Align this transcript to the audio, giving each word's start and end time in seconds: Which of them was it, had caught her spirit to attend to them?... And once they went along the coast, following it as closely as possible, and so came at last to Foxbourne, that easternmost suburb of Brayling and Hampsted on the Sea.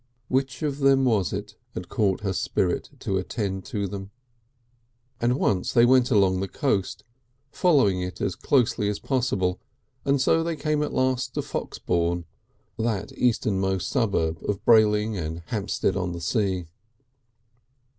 Which 0.29 0.63
of 0.63 0.79
them 0.79 1.05
was 1.05 1.31
it, 1.31 1.53
had 1.75 1.87
caught 1.87 2.21
her 2.21 2.33
spirit 2.33 2.89
to 3.01 3.19
attend 3.19 3.65
to 3.65 3.87
them?... 3.87 4.09
And 5.19 5.37
once 5.37 5.73
they 5.73 5.85
went 5.85 6.09
along 6.09 6.39
the 6.39 6.47
coast, 6.47 7.03
following 7.51 8.01
it 8.01 8.19
as 8.19 8.33
closely 8.33 8.89
as 8.89 8.97
possible, 8.97 9.59
and 10.03 10.19
so 10.19 10.43
came 10.55 10.81
at 10.81 10.91
last 10.91 11.35
to 11.35 11.43
Foxbourne, 11.43 12.25
that 12.79 13.11
easternmost 13.15 13.89
suburb 13.89 14.39
of 14.49 14.65
Brayling 14.65 15.17
and 15.17 15.43
Hampsted 15.51 15.95
on 15.95 16.13
the 16.13 16.21
Sea. 16.21 16.65